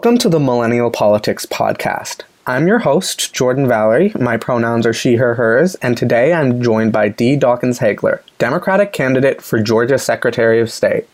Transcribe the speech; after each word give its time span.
Welcome 0.00 0.16
to 0.20 0.30
the 0.30 0.40
Millennial 0.40 0.90
Politics 0.90 1.44
Podcast. 1.44 2.22
I'm 2.46 2.66
your 2.66 2.78
host, 2.78 3.34
Jordan 3.34 3.68
Valerie. 3.68 4.14
My 4.18 4.38
pronouns 4.38 4.86
are 4.86 4.94
she, 4.94 5.16
her, 5.16 5.34
hers, 5.34 5.74
and 5.74 5.94
today 5.94 6.32
I'm 6.32 6.62
joined 6.62 6.90
by 6.90 7.10
Dee 7.10 7.36
Dawkins 7.36 7.80
Haigler, 7.80 8.22
Democratic 8.38 8.94
candidate 8.94 9.42
for 9.42 9.60
Georgia 9.60 9.98
Secretary 9.98 10.58
of 10.58 10.70
State. 10.70 11.06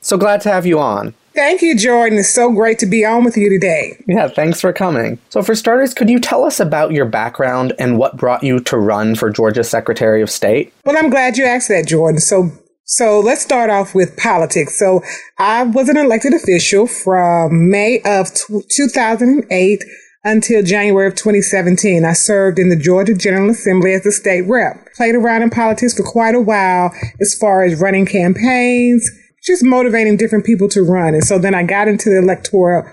So 0.00 0.16
glad 0.16 0.40
to 0.40 0.48
have 0.48 0.64
you 0.64 0.78
on. 0.78 1.12
Thank 1.34 1.60
you, 1.60 1.76
Jordan. 1.76 2.18
It's 2.18 2.30
so 2.30 2.50
great 2.50 2.78
to 2.78 2.86
be 2.86 3.04
on 3.04 3.24
with 3.24 3.36
you 3.36 3.50
today. 3.50 4.02
Yeah, 4.08 4.28
thanks 4.28 4.58
for 4.58 4.72
coming. 4.72 5.18
So, 5.28 5.42
for 5.42 5.54
starters, 5.54 5.92
could 5.92 6.08
you 6.08 6.18
tell 6.18 6.44
us 6.44 6.60
about 6.60 6.92
your 6.92 7.04
background 7.04 7.74
and 7.78 7.98
what 7.98 8.16
brought 8.16 8.42
you 8.42 8.60
to 8.60 8.78
run 8.78 9.16
for 9.16 9.28
Georgia 9.28 9.64
Secretary 9.64 10.22
of 10.22 10.30
State? 10.30 10.72
Well, 10.86 10.96
I'm 10.96 11.10
glad 11.10 11.36
you 11.36 11.44
asked 11.44 11.68
that, 11.68 11.86
Jordan. 11.86 12.20
So, 12.20 12.52
so 12.90 13.20
let's 13.20 13.42
start 13.42 13.70
off 13.70 13.94
with 13.94 14.16
politics. 14.16 14.78
So, 14.78 15.02
I 15.38 15.62
was 15.62 15.88
an 15.88 15.96
elected 15.96 16.34
official 16.34 16.86
from 16.86 17.70
May 17.70 18.00
of 18.04 18.32
t- 18.34 18.62
2008 18.68 19.84
until 20.24 20.62
January 20.62 21.06
of 21.06 21.14
2017. 21.14 22.04
I 22.04 22.12
served 22.12 22.58
in 22.58 22.68
the 22.68 22.76
Georgia 22.76 23.14
General 23.14 23.50
Assembly 23.50 23.94
as 23.94 24.04
a 24.04 24.12
state 24.12 24.42
rep. 24.42 24.88
Played 24.96 25.14
around 25.14 25.42
in 25.42 25.50
politics 25.50 25.94
for 25.94 26.02
quite 26.02 26.34
a 26.34 26.40
while 26.40 26.92
as 27.20 27.34
far 27.34 27.64
as 27.64 27.80
running 27.80 28.06
campaigns 28.06 29.08
just 29.42 29.64
motivating 29.64 30.16
different 30.16 30.44
people 30.44 30.68
to 30.68 30.82
run. 30.82 31.14
And 31.14 31.24
so 31.24 31.38
then 31.38 31.54
I 31.54 31.62
got 31.62 31.88
into 31.88 32.10
the 32.10 32.18
electoral 32.18 32.84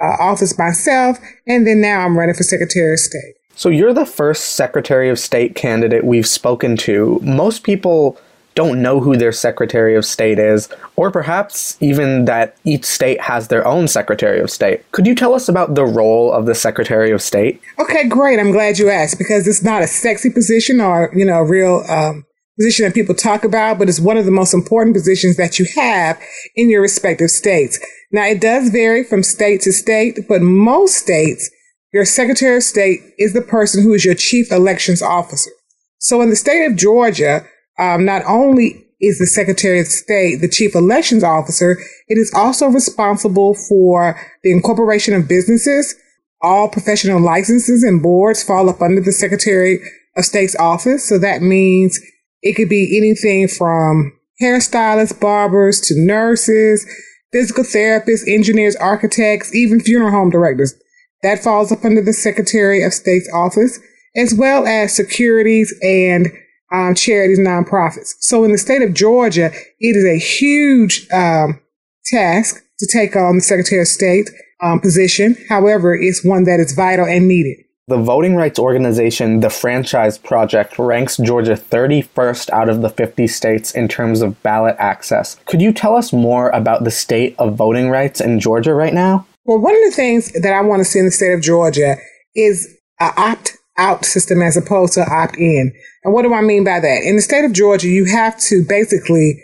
uh, 0.00 0.16
office 0.20 0.58
myself, 0.58 1.18
and 1.46 1.66
then 1.66 1.80
now 1.80 2.00
I'm 2.00 2.18
running 2.18 2.34
for 2.34 2.42
Secretary 2.42 2.92
of 2.92 3.00
State. 3.00 3.34
So 3.54 3.70
you're 3.70 3.94
the 3.94 4.06
first 4.06 4.56
Secretary 4.56 5.08
of 5.08 5.18
State 5.18 5.54
candidate 5.54 6.04
we've 6.04 6.26
spoken 6.26 6.76
to. 6.78 7.18
Most 7.22 7.62
people 7.62 8.18
don't 8.56 8.82
know 8.82 8.98
who 8.98 9.16
their 9.16 9.30
Secretary 9.30 9.94
of 9.94 10.04
State 10.04 10.40
is, 10.40 10.68
or 10.96 11.12
perhaps 11.12 11.76
even 11.80 12.24
that 12.24 12.56
each 12.64 12.84
state 12.84 13.20
has 13.20 13.46
their 13.46 13.64
own 13.64 13.86
Secretary 13.86 14.40
of 14.40 14.50
State. 14.50 14.90
Could 14.90 15.06
you 15.06 15.14
tell 15.14 15.34
us 15.34 15.48
about 15.48 15.76
the 15.76 15.84
role 15.84 16.32
of 16.32 16.46
the 16.46 16.54
Secretary 16.54 17.12
of 17.12 17.22
State? 17.22 17.60
Okay, 17.78 18.08
great. 18.08 18.40
I'm 18.40 18.50
glad 18.50 18.78
you 18.78 18.90
asked 18.90 19.18
because 19.18 19.46
it's 19.46 19.62
not 19.62 19.82
a 19.82 19.86
sexy 19.86 20.30
position 20.30 20.80
or, 20.80 21.12
you 21.14 21.24
know, 21.24 21.38
a 21.38 21.48
real 21.48 21.84
um, 21.88 22.24
position 22.58 22.86
that 22.86 22.94
people 22.94 23.14
talk 23.14 23.44
about, 23.44 23.78
but 23.78 23.88
it's 23.88 24.00
one 24.00 24.16
of 24.16 24.24
the 24.24 24.30
most 24.30 24.54
important 24.54 24.96
positions 24.96 25.36
that 25.36 25.58
you 25.58 25.66
have 25.76 26.18
in 26.56 26.70
your 26.70 26.80
respective 26.80 27.30
states. 27.30 27.78
Now, 28.10 28.24
it 28.24 28.40
does 28.40 28.70
vary 28.70 29.04
from 29.04 29.22
state 29.22 29.60
to 29.62 29.72
state, 29.72 30.20
but 30.28 30.40
most 30.40 30.96
states, 30.96 31.50
your 31.92 32.04
Secretary 32.04 32.56
of 32.56 32.62
State 32.62 33.00
is 33.18 33.32
the 33.32 33.42
person 33.42 33.82
who 33.82 33.92
is 33.92 34.04
your 34.04 34.14
chief 34.14 34.50
elections 34.50 35.02
officer. 35.02 35.50
So 35.98 36.20
in 36.22 36.30
the 36.30 36.36
state 36.36 36.64
of 36.64 36.76
Georgia, 36.76 37.46
um, 37.78 38.04
not 38.04 38.22
only 38.26 38.86
is 39.00 39.18
the 39.18 39.26
Secretary 39.26 39.80
of 39.80 39.86
State 39.86 40.40
the 40.40 40.48
chief 40.48 40.74
elections 40.74 41.22
officer, 41.22 41.78
it 42.08 42.18
is 42.18 42.32
also 42.34 42.68
responsible 42.68 43.54
for 43.54 44.18
the 44.42 44.52
incorporation 44.52 45.14
of 45.14 45.28
businesses. 45.28 45.94
All 46.42 46.68
professional 46.68 47.20
licenses 47.20 47.82
and 47.82 48.02
boards 48.02 48.42
fall 48.42 48.68
up 48.68 48.80
under 48.80 49.00
the 49.00 49.12
Secretary 49.12 49.80
of 50.16 50.24
State's 50.24 50.56
office. 50.56 51.06
So 51.06 51.18
that 51.18 51.42
means 51.42 52.00
it 52.42 52.54
could 52.54 52.68
be 52.68 52.96
anything 52.96 53.48
from 53.48 54.12
hairstylists, 54.40 55.18
barbers 55.18 55.80
to 55.82 55.94
nurses, 55.96 56.86
physical 57.32 57.64
therapists, 57.64 58.28
engineers, 58.28 58.76
architects, 58.76 59.54
even 59.54 59.80
funeral 59.80 60.10
home 60.10 60.30
directors. 60.30 60.74
That 61.22 61.42
falls 61.42 61.72
up 61.72 61.84
under 61.84 62.02
the 62.02 62.12
Secretary 62.12 62.82
of 62.82 62.94
State's 62.94 63.30
office, 63.34 63.80
as 64.14 64.34
well 64.34 64.66
as 64.66 64.94
securities 64.94 65.74
and 65.82 66.28
um, 66.72 66.94
charities, 66.94 67.38
nonprofits. 67.38 68.14
So 68.20 68.44
in 68.44 68.52
the 68.52 68.58
state 68.58 68.82
of 68.82 68.94
Georgia, 68.94 69.50
it 69.80 69.96
is 69.96 70.04
a 70.04 70.18
huge 70.18 71.06
um, 71.12 71.60
task 72.06 72.62
to 72.78 72.88
take 72.92 73.16
on 73.16 73.36
the 73.36 73.42
Secretary 73.42 73.80
of 73.80 73.88
State 73.88 74.30
um, 74.62 74.80
position. 74.80 75.36
However, 75.48 75.94
it's 75.94 76.24
one 76.24 76.44
that 76.44 76.60
is 76.60 76.72
vital 76.72 77.06
and 77.06 77.28
needed. 77.28 77.58
The 77.88 77.98
voting 77.98 78.34
rights 78.34 78.58
organization, 78.58 79.40
the 79.40 79.50
Franchise 79.50 80.18
Project, 80.18 80.76
ranks 80.76 81.18
Georgia 81.18 81.54
31st 81.54 82.50
out 82.50 82.68
of 82.68 82.82
the 82.82 82.88
50 82.88 83.28
states 83.28 83.72
in 83.72 83.86
terms 83.86 84.22
of 84.22 84.42
ballot 84.42 84.74
access. 84.80 85.36
Could 85.46 85.62
you 85.62 85.72
tell 85.72 85.94
us 85.94 86.12
more 86.12 86.50
about 86.50 86.82
the 86.82 86.90
state 86.90 87.36
of 87.38 87.54
voting 87.54 87.88
rights 87.88 88.20
in 88.20 88.40
Georgia 88.40 88.74
right 88.74 88.92
now? 88.92 89.24
Well, 89.44 89.60
one 89.60 89.76
of 89.76 89.82
the 89.84 89.94
things 89.94 90.32
that 90.32 90.52
I 90.52 90.62
want 90.62 90.80
to 90.80 90.84
see 90.84 90.98
in 90.98 91.04
the 91.04 91.12
state 91.12 91.32
of 91.32 91.40
Georgia 91.40 91.94
is 92.34 92.76
an 92.98 93.12
opt 93.16 93.56
out 93.78 94.04
system 94.04 94.42
as 94.42 94.56
opposed 94.56 94.94
to 94.94 95.06
opt 95.10 95.36
in. 95.36 95.72
And 96.04 96.14
what 96.14 96.22
do 96.22 96.34
I 96.34 96.40
mean 96.40 96.64
by 96.64 96.80
that? 96.80 97.02
In 97.02 97.16
the 97.16 97.22
state 97.22 97.44
of 97.44 97.52
Georgia, 97.52 97.88
you 97.88 98.04
have 98.06 98.38
to 98.40 98.64
basically 98.64 99.42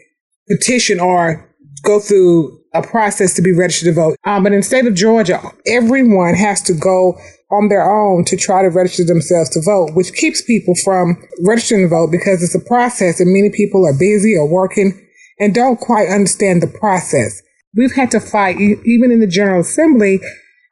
petition 0.48 1.00
or 1.00 1.48
go 1.82 2.00
through 2.00 2.58
a 2.74 2.82
process 2.82 3.34
to 3.34 3.42
be 3.42 3.52
registered 3.52 3.94
to 3.94 4.00
vote. 4.00 4.16
Um, 4.24 4.42
but 4.42 4.52
in 4.52 4.60
the 4.60 4.64
state 4.64 4.86
of 4.86 4.94
Georgia, 4.94 5.40
everyone 5.66 6.34
has 6.34 6.62
to 6.62 6.72
go 6.72 7.18
on 7.50 7.68
their 7.68 7.88
own 7.88 8.24
to 8.24 8.36
try 8.36 8.62
to 8.62 8.68
register 8.68 9.04
themselves 9.04 9.50
to 9.50 9.60
vote, 9.60 9.90
which 9.94 10.14
keeps 10.14 10.42
people 10.42 10.74
from 10.82 11.22
registering 11.44 11.82
to 11.82 11.88
vote 11.88 12.10
because 12.10 12.42
it's 12.42 12.54
a 12.54 12.66
process 12.66 13.20
and 13.20 13.32
many 13.32 13.50
people 13.50 13.86
are 13.86 13.92
busy 13.92 14.34
or 14.34 14.48
working 14.48 15.06
and 15.38 15.54
don't 15.54 15.78
quite 15.78 16.08
understand 16.08 16.62
the 16.62 16.66
process. 16.66 17.42
We've 17.74 17.94
had 17.94 18.10
to 18.12 18.20
fight, 18.20 18.56
even 18.58 19.10
in 19.10 19.20
the 19.20 19.26
General 19.26 19.60
Assembly, 19.60 20.20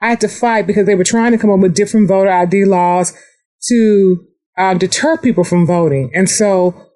I 0.01 0.09
had 0.09 0.21
to 0.23 0.29
fight 0.29 0.67
because 0.67 0.87
they 0.87 0.95
were 0.95 1.05
trying 1.05 1.33
to 1.33 1.39
come 1.39 1.51
up 1.51 1.61
with 1.61 1.75
different 1.75 2.09
voter 2.09 2.31
ID 2.31 2.65
laws 2.65 3.13
to 3.69 4.27
um, 4.59 4.79
deter 4.79 5.17
people 5.17 5.45
from 5.45 5.67
voting. 5.67 6.11
And 6.15 6.29
so 6.29 6.89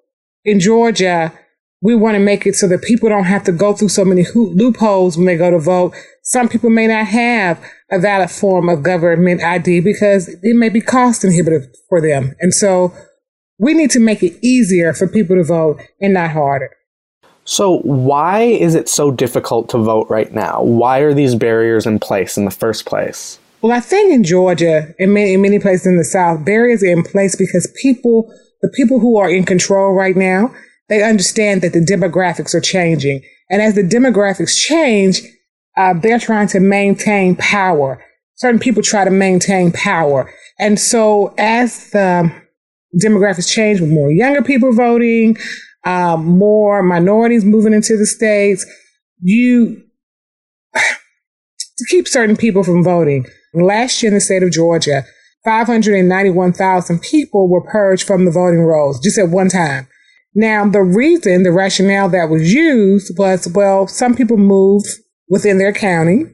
in 0.43 0.59
Georgia, 0.59 1.33
we 1.81 1.95
want 1.95 2.15
to 2.15 2.19
make 2.19 2.45
it 2.45 2.55
so 2.55 2.67
that 2.67 2.81
people 2.81 3.09
don't 3.09 3.25
have 3.25 3.43
to 3.43 3.51
go 3.51 3.73
through 3.73 3.89
so 3.89 4.05
many 4.05 4.25
loopholes 4.33 5.17
when 5.17 5.25
they 5.25 5.37
go 5.37 5.51
to 5.51 5.59
vote. 5.59 5.93
Some 6.23 6.49
people 6.49 6.69
may 6.69 6.87
not 6.87 7.07
have 7.07 7.63
a 7.91 7.99
valid 7.99 8.31
form 8.31 8.69
of 8.69 8.83
government 8.83 9.43
ID 9.43 9.81
because 9.81 10.27
it 10.27 10.55
may 10.55 10.69
be 10.69 10.81
cost 10.81 11.23
inhibitive 11.23 11.67
for 11.89 12.01
them. 12.01 12.33
And 12.39 12.53
so 12.53 12.93
we 13.59 13.73
need 13.73 13.91
to 13.91 13.99
make 13.99 14.23
it 14.23 14.37
easier 14.41 14.93
for 14.93 15.07
people 15.07 15.35
to 15.35 15.43
vote 15.43 15.79
and 16.01 16.13
not 16.13 16.31
harder. 16.31 16.71
So, 17.47 17.77
why 17.81 18.41
is 18.41 18.73
it 18.73 18.89
so 18.89 19.11
difficult 19.11 19.69
to 19.69 19.77
vote 19.77 20.09
right 20.09 20.33
now? 20.33 20.63
Why 20.63 20.99
are 20.99 21.13
these 21.13 21.35
barriers 21.35 21.85
in 21.85 21.99
place 21.99 22.37
in 22.37 22.45
the 22.45 22.51
first 22.51 22.87
place? 22.87 23.37
Well, 23.65 23.75
I 23.75 23.79
think 23.79 24.13
in 24.13 24.23
Georgia 24.23 24.93
and 24.99 25.11
many, 25.11 25.33
in 25.33 25.41
many 25.41 25.57
places 25.57 25.87
in 25.87 25.97
the 25.97 26.03
South, 26.03 26.45
barriers 26.45 26.83
are 26.83 26.91
in 26.91 27.01
place 27.01 27.35
because 27.35 27.67
people, 27.81 28.31
the 28.61 28.69
people 28.69 28.99
who 28.99 29.17
are 29.17 29.27
in 29.27 29.43
control 29.43 29.95
right 29.95 30.15
now, 30.15 30.53
they 30.87 31.01
understand 31.01 31.63
that 31.63 31.73
the 31.73 31.79
demographics 31.79 32.53
are 32.53 32.61
changing. 32.61 33.23
And 33.49 33.63
as 33.63 33.73
the 33.73 33.81
demographics 33.81 34.55
change, 34.55 35.23
uh, 35.77 35.95
they're 35.95 36.19
trying 36.19 36.47
to 36.49 36.59
maintain 36.59 37.37
power. 37.37 38.05
Certain 38.35 38.59
people 38.59 38.83
try 38.83 39.03
to 39.03 39.09
maintain 39.09 39.71
power. 39.71 40.31
And 40.59 40.79
so 40.79 41.33
as 41.39 41.89
the 41.89 42.31
demographics 43.03 43.51
change 43.51 43.81
with 43.81 43.89
more 43.89 44.11
younger 44.11 44.43
people 44.43 44.73
voting, 44.73 45.37
um, 45.85 46.23
more 46.23 46.83
minorities 46.83 47.43
moving 47.43 47.73
into 47.73 47.97
the 47.97 48.05
states, 48.05 48.63
you, 49.21 49.81
to 50.75 51.85
keep 51.89 52.07
certain 52.07 52.37
people 52.37 52.63
from 52.63 52.83
voting. 52.83 53.25
Last 53.55 54.01
year 54.03 54.09
in 54.09 54.15
the 54.15 54.21
state 54.21 54.43
of 54.43 54.51
Georgia, 54.51 55.03
591,000 55.45 56.99
people 56.99 57.49
were 57.49 57.61
purged 57.61 58.05
from 58.05 58.25
the 58.25 58.31
voting 58.31 58.61
rolls 58.61 58.99
just 58.99 59.17
at 59.17 59.29
one 59.29 59.49
time. 59.49 59.87
Now, 60.33 60.67
the 60.67 60.81
reason, 60.81 61.43
the 61.43 61.51
rationale 61.51 62.09
that 62.09 62.29
was 62.29 62.53
used 62.53 63.17
was, 63.17 63.47
well, 63.47 63.87
some 63.87 64.15
people 64.15 64.37
moved 64.37 64.87
within 65.29 65.57
their 65.57 65.71
county 65.71 66.25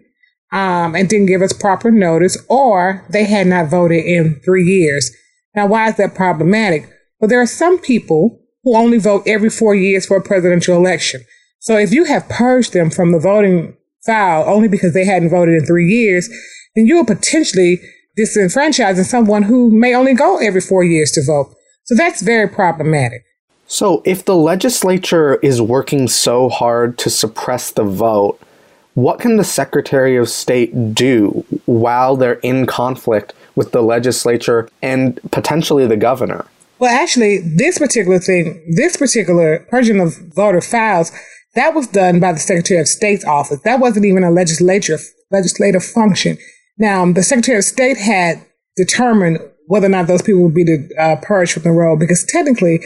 um, 0.52 0.96
and 0.96 1.08
didn't 1.08 1.28
give 1.28 1.42
us 1.42 1.54
proper 1.54 1.92
notice, 1.92 2.38
or 2.50 3.06
they 3.10 3.26
had 3.26 3.48
not 3.48 3.70
voted 3.70 4.04
in 4.04 4.42
three 4.44 4.64
years. 4.64 5.16
Now, 5.56 5.68
why 5.68 5.90
is 5.90 5.98
that 5.98 6.16
problematic? 6.16 6.90
Well, 7.20 7.30
there 7.30 7.42
are 7.42 7.46
some 7.46 7.78
people 7.80 8.40
who 8.64 8.76
only 8.76 8.98
vote 8.98 9.24
every 9.28 9.50
four 9.50 9.76
years 9.76 10.06
for 10.06 10.18
a 10.18 10.24
presidential 10.24 10.76
election. 10.76 11.22
So 11.60 11.78
if 11.78 11.94
you 11.94 12.06
have 12.06 12.28
purged 12.28 12.74
them 12.74 12.90
from 12.90 13.12
the 13.12 13.20
voting 13.20 13.78
file 14.06 14.44
only 14.48 14.68
because 14.68 14.94
they 14.94 15.06
hadn't 15.06 15.30
voted 15.30 15.56
in 15.56 15.66
three 15.66 15.88
years, 15.88 16.28
then 16.76 16.86
you 16.86 16.98
are 16.98 17.06
potentially 17.06 17.80
disenfranchising 18.18 19.06
someone 19.06 19.44
who 19.44 19.72
may 19.72 19.96
only 19.96 20.14
go 20.14 20.38
every 20.38 20.62
four 20.62 20.84
years 20.84 21.12
to 21.12 21.24
vote. 21.26 21.54
So 21.84 21.96
that's 21.96 22.22
very 22.22 22.48
problematic. 22.48 23.24
So, 23.68 24.02
if 24.06 24.26
the 24.26 24.36
legislature 24.36 25.36
is 25.36 25.62
working 25.62 26.10
so 26.10 26.50
hard 26.50 26.98
to 26.98 27.10
suppress 27.10 27.72
the 27.72 27.86
vote, 27.86 28.38
what 28.96 29.22
can 29.22 29.38
the 29.38 29.46
Secretary 29.46 30.18
of 30.18 30.28
State 30.28 30.94
do 30.94 31.46
while 31.66 32.18
they're 32.18 32.34
in 32.34 32.66
conflict 32.66 33.34
with 33.56 33.72
the 33.72 33.82
legislature 33.82 34.68
and 34.82 35.22
potentially 35.32 35.88
the 35.88 35.96
governor? 35.96 36.46
Well, 36.80 36.94
actually, 36.94 37.38
this 37.38 37.80
particular 37.80 38.20
thing, 38.20 38.62
this 38.76 38.98
particular 38.98 39.66
purging 39.70 40.02
of 40.02 40.18
voter 40.36 40.60
files, 40.60 41.14
that 41.56 41.74
was 41.74 41.88
done 41.88 42.20
by 42.20 42.34
the 42.34 42.40
Secretary 42.40 42.80
of 42.82 42.90
State's 42.90 43.24
office. 43.24 43.62
That 43.62 43.80
wasn't 43.80 44.06
even 44.06 44.26
a 44.26 44.32
legislature 44.32 44.98
legislative 45.32 45.84
function. 45.84 46.38
Now, 46.82 47.06
the 47.12 47.22
Secretary 47.22 47.60
of 47.60 47.64
State 47.64 47.98
had 47.98 48.44
determined 48.76 49.38
whether 49.68 49.86
or 49.86 49.90
not 49.90 50.08
those 50.08 50.24
people 50.24 50.42
would 50.42 50.56
be 50.56 50.90
uh, 50.98 51.18
purged 51.22 51.54
from 51.54 51.62
the 51.62 51.72
role 51.72 51.96
because 51.96 52.26
technically 52.26 52.80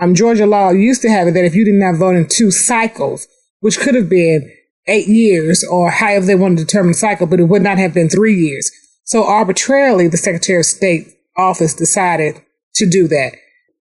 um, 0.00 0.14
Georgia 0.14 0.46
law 0.46 0.70
used 0.70 1.02
to 1.02 1.10
have 1.10 1.28
it 1.28 1.32
that 1.32 1.44
if 1.44 1.54
you 1.54 1.62
did 1.66 1.74
not 1.74 1.98
vote 1.98 2.16
in 2.16 2.26
two 2.26 2.50
cycles, 2.50 3.28
which 3.60 3.78
could 3.78 3.94
have 3.94 4.08
been 4.08 4.50
eight 4.86 5.06
years 5.06 5.62
or 5.70 5.90
however 5.90 6.24
they 6.24 6.34
want 6.34 6.56
to 6.56 6.64
determine 6.64 6.94
cycle, 6.94 7.26
but 7.26 7.40
it 7.40 7.44
would 7.44 7.60
not 7.60 7.76
have 7.76 7.92
been 7.92 8.08
three 8.08 8.34
years. 8.34 8.70
So 9.04 9.22
arbitrarily, 9.22 10.08
the 10.08 10.16
Secretary 10.16 10.60
of 10.60 10.64
State 10.64 11.08
office 11.36 11.74
decided 11.74 12.40
to 12.76 12.88
do 12.88 13.06
that. 13.08 13.34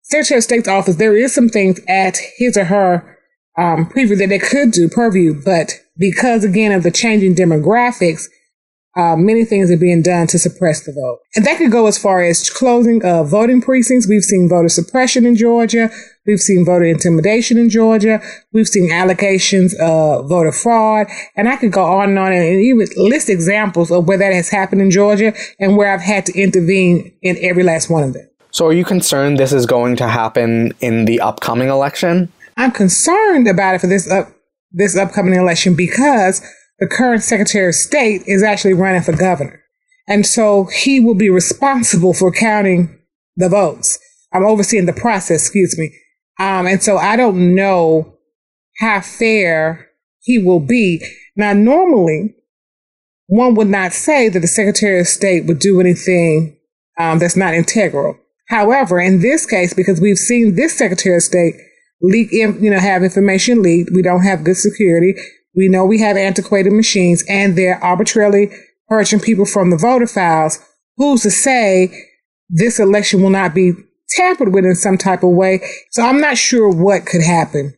Secretary 0.02 0.38
of 0.38 0.44
State's 0.44 0.66
office, 0.66 0.96
there 0.96 1.16
is 1.16 1.32
some 1.32 1.48
things 1.48 1.78
at 1.86 2.18
his 2.38 2.56
or 2.56 2.64
her 2.64 3.18
um, 3.56 3.86
preview 3.86 4.18
that 4.18 4.30
they 4.30 4.40
could 4.40 4.72
do 4.72 4.88
purview, 4.88 5.40
but 5.44 5.74
because 5.96 6.42
again 6.42 6.72
of 6.72 6.82
the 6.82 6.90
changing 6.90 7.36
demographics, 7.36 8.24
uh, 8.96 9.16
many 9.16 9.44
things 9.44 9.70
are 9.70 9.76
being 9.76 10.02
done 10.02 10.26
to 10.28 10.38
suppress 10.38 10.84
the 10.84 10.92
vote. 10.92 11.18
And 11.34 11.44
that 11.44 11.58
could 11.58 11.72
go 11.72 11.86
as 11.86 11.98
far 11.98 12.22
as 12.22 12.48
closing 12.48 13.04
of 13.04 13.28
voting 13.28 13.60
precincts. 13.60 14.08
We've 14.08 14.22
seen 14.22 14.48
voter 14.48 14.68
suppression 14.68 15.26
in 15.26 15.36
Georgia. 15.36 15.90
We've 16.26 16.40
seen 16.40 16.64
voter 16.64 16.84
intimidation 16.84 17.58
in 17.58 17.70
Georgia. 17.70 18.20
We've 18.52 18.68
seen 18.68 18.92
allegations 18.92 19.74
of 19.80 20.28
voter 20.28 20.52
fraud. 20.52 21.08
And 21.36 21.48
I 21.48 21.56
could 21.56 21.72
go 21.72 21.84
on 21.84 22.10
and 22.10 22.18
on 22.18 22.32
and 22.32 22.60
even 22.60 22.86
list 22.96 23.28
examples 23.28 23.90
of 23.90 24.06
where 24.06 24.18
that 24.18 24.32
has 24.32 24.48
happened 24.48 24.80
in 24.80 24.90
Georgia 24.90 25.34
and 25.58 25.76
where 25.76 25.92
I've 25.92 26.00
had 26.00 26.24
to 26.26 26.38
intervene 26.38 27.12
in 27.22 27.36
every 27.40 27.64
last 27.64 27.90
one 27.90 28.04
of 28.04 28.12
them. 28.12 28.28
So 28.52 28.66
are 28.66 28.72
you 28.72 28.84
concerned 28.84 29.40
this 29.40 29.52
is 29.52 29.66
going 29.66 29.96
to 29.96 30.06
happen 30.06 30.72
in 30.78 31.06
the 31.06 31.20
upcoming 31.20 31.68
election? 31.68 32.32
I'm 32.56 32.70
concerned 32.70 33.48
about 33.48 33.74
it 33.74 33.80
for 33.80 33.88
this 33.88 34.08
up, 34.08 34.28
this 34.70 34.96
upcoming 34.96 35.34
election 35.34 35.74
because 35.74 36.40
the 36.78 36.86
current 36.86 37.22
Secretary 37.22 37.68
of 37.68 37.74
State 37.74 38.22
is 38.26 38.42
actually 38.42 38.74
running 38.74 39.02
for 39.02 39.16
governor. 39.16 39.62
And 40.06 40.26
so 40.26 40.64
he 40.64 41.00
will 41.00 41.14
be 41.14 41.30
responsible 41.30 42.14
for 42.14 42.30
counting 42.30 42.98
the 43.36 43.48
votes. 43.48 43.98
I'm 44.32 44.44
overseeing 44.44 44.86
the 44.86 44.92
process, 44.92 45.42
excuse 45.42 45.78
me. 45.78 45.94
Um, 46.38 46.66
and 46.66 46.82
so 46.82 46.98
I 46.98 47.16
don't 47.16 47.54
know 47.54 48.18
how 48.80 49.00
fair 49.00 49.88
he 50.20 50.38
will 50.38 50.60
be. 50.60 51.04
Now, 51.36 51.52
normally, 51.52 52.34
one 53.26 53.54
would 53.54 53.68
not 53.68 53.92
say 53.92 54.28
that 54.28 54.40
the 54.40 54.48
Secretary 54.48 55.00
of 55.00 55.06
State 55.06 55.46
would 55.46 55.58
do 55.58 55.80
anything 55.80 56.56
um, 56.98 57.18
that's 57.18 57.36
not 57.36 57.54
integral. 57.54 58.18
However, 58.48 59.00
in 59.00 59.20
this 59.20 59.46
case, 59.46 59.72
because 59.72 60.00
we've 60.00 60.18
seen 60.18 60.54
this 60.54 60.76
Secretary 60.76 61.16
of 61.16 61.22
State 61.22 61.54
leak, 62.02 62.30
you 62.32 62.70
know, 62.70 62.78
have 62.78 63.02
information 63.02 63.62
leaked, 63.62 63.90
we 63.94 64.02
don't 64.02 64.22
have 64.22 64.44
good 64.44 64.56
security. 64.56 65.14
We 65.56 65.68
know 65.68 65.84
we 65.84 66.00
have 66.00 66.16
antiquated 66.16 66.72
machines 66.72 67.24
and 67.28 67.56
they're 67.56 67.82
arbitrarily 67.82 68.50
purging 68.88 69.20
people 69.20 69.46
from 69.46 69.70
the 69.70 69.76
voter 69.76 70.06
files. 70.06 70.58
Who's 70.96 71.22
to 71.22 71.30
say 71.30 71.92
this 72.48 72.78
election 72.78 73.22
will 73.22 73.30
not 73.30 73.54
be 73.54 73.72
tampered 74.10 74.52
with 74.52 74.64
in 74.64 74.74
some 74.74 74.98
type 74.98 75.22
of 75.22 75.30
way? 75.30 75.60
So 75.90 76.02
I'm 76.02 76.20
not 76.20 76.38
sure 76.38 76.68
what 76.68 77.06
could 77.06 77.22
happen 77.22 77.74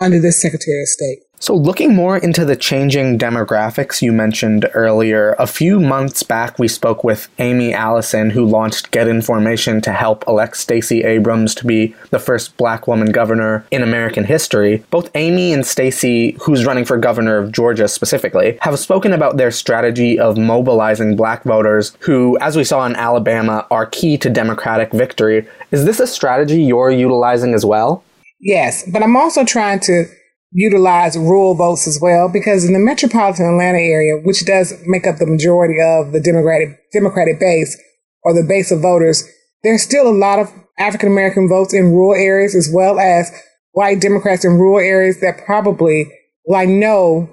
under 0.00 0.20
this 0.20 0.40
Secretary 0.40 0.82
of 0.82 0.88
State. 0.88 1.18
So, 1.38 1.54
looking 1.54 1.94
more 1.94 2.16
into 2.16 2.46
the 2.46 2.56
changing 2.56 3.18
demographics 3.18 4.00
you 4.00 4.10
mentioned 4.10 4.70
earlier, 4.72 5.34
a 5.38 5.46
few 5.46 5.78
months 5.78 6.22
back 6.22 6.58
we 6.58 6.66
spoke 6.66 7.04
with 7.04 7.28
Aimee 7.38 7.74
Allison, 7.74 8.30
who 8.30 8.46
launched 8.46 8.90
Get 8.90 9.06
Information 9.06 9.82
to 9.82 9.92
help 9.92 10.24
elect 10.26 10.56
Stacey 10.56 11.04
Abrams 11.04 11.54
to 11.56 11.66
be 11.66 11.94
the 12.08 12.18
first 12.18 12.56
black 12.56 12.88
woman 12.88 13.12
governor 13.12 13.66
in 13.70 13.82
American 13.82 14.24
history. 14.24 14.82
Both 14.90 15.10
Aimee 15.14 15.52
and 15.52 15.66
Stacey, 15.66 16.38
who's 16.40 16.64
running 16.64 16.86
for 16.86 16.96
governor 16.96 17.36
of 17.36 17.52
Georgia 17.52 17.86
specifically, 17.86 18.56
have 18.62 18.78
spoken 18.78 19.12
about 19.12 19.36
their 19.36 19.50
strategy 19.50 20.18
of 20.18 20.38
mobilizing 20.38 21.16
black 21.16 21.44
voters 21.44 21.94
who, 22.00 22.38
as 22.38 22.56
we 22.56 22.64
saw 22.64 22.86
in 22.86 22.96
Alabama, 22.96 23.66
are 23.70 23.84
key 23.84 24.16
to 24.18 24.30
Democratic 24.30 24.90
victory. 24.92 25.46
Is 25.70 25.84
this 25.84 26.00
a 26.00 26.06
strategy 26.06 26.62
you're 26.62 26.90
utilizing 26.90 27.52
as 27.52 27.64
well? 27.66 28.02
Yes, 28.40 28.88
but 28.90 29.02
I'm 29.02 29.16
also 29.16 29.44
trying 29.44 29.80
to 29.80 30.06
utilize 30.52 31.18
rural 31.18 31.54
votes 31.54 31.86
as 31.86 31.98
well 32.00 32.28
because 32.28 32.64
in 32.64 32.72
the 32.72 32.78
metropolitan 32.78 33.46
Atlanta 33.46 33.78
area, 33.78 34.16
which 34.22 34.44
does 34.44 34.74
make 34.86 35.06
up 35.06 35.16
the 35.16 35.26
majority 35.26 35.80
of 35.80 36.12
the 36.12 36.20
Democratic 36.20 36.78
Democratic 36.92 37.38
base 37.40 37.80
or 38.22 38.32
the 38.32 38.46
base 38.46 38.70
of 38.70 38.80
voters, 38.80 39.24
there's 39.62 39.82
still 39.82 40.08
a 40.08 40.16
lot 40.16 40.38
of 40.38 40.52
African 40.78 41.08
American 41.08 41.48
votes 41.48 41.74
in 41.74 41.92
rural 41.92 42.14
areas 42.14 42.54
as 42.54 42.70
well 42.72 42.98
as 42.98 43.30
white 43.72 44.00
Democrats 44.00 44.44
in 44.44 44.58
rural 44.58 44.78
areas 44.78 45.20
that 45.20 45.44
probably, 45.44 46.10
well, 46.44 46.60
I 46.60 46.64
know, 46.64 47.28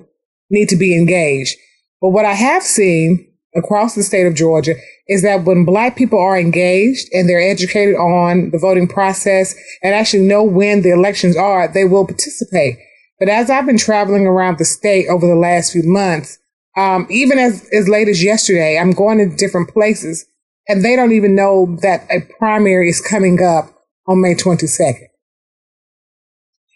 need 0.50 0.70
to 0.70 0.76
be 0.76 0.98
engaged. 0.98 1.56
But 2.02 2.10
what 2.10 2.26
I 2.26 2.34
have 2.34 2.64
seen 2.64 3.34
across 3.56 3.96
the 3.96 4.04
state 4.04 4.26
of 4.26 4.36
Georgia 4.36 4.76
is 5.08 5.22
that 5.22 5.44
when 5.44 5.66
black 5.66 5.96
people 5.96 6.20
are 6.20 6.38
engaged 6.38 7.08
and 7.12 7.28
they're 7.30 7.40
educated 7.40 7.96
on 7.96 8.50
the 8.52 8.58
voting 8.58 8.88
process 8.88 9.56
and 9.82 9.94
actually 9.94 10.24
know 10.24 10.44
when 10.44 10.82
the 10.82 10.92
elections 10.92 11.38
are, 11.38 11.68
they 11.68 11.86
will 11.86 12.06
participate. 12.06 12.78
But 13.24 13.32
as 13.32 13.50
I've 13.50 13.66
been 13.66 13.78
traveling 13.78 14.28
around 14.28 14.58
the 14.58 14.66
state 14.66 15.08
over 15.08 15.26
the 15.26 15.34
last 15.34 15.72
few 15.72 15.84
months, 15.86 16.40
um, 16.76 17.08
even 17.10 17.40
as, 17.40 17.66
as 17.72 17.88
late 17.88 18.10
as 18.10 18.22
yesterday, 18.22 18.78
I'm 18.78 18.92
going 18.92 19.18
to 19.18 19.34
different 19.34 19.70
places 19.70 20.26
and 20.68 20.84
they 20.84 20.98
don't 20.98 21.14
even 21.14 21.34
know 21.34 21.78
that 21.84 22.06
a 22.12 22.20
primary 22.38 22.90
is 22.90 23.00
coming 23.00 23.42
up 23.42 23.74
on 24.08 24.20
May 24.20 24.36
22nd. 24.36 25.08